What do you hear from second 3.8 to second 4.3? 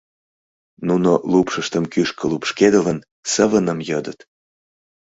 йодыт.